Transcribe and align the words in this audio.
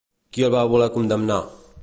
Qui 0.37 0.45
el 0.47 0.53
va 0.55 0.63
voler 0.71 0.89
condemnar? 0.97 1.41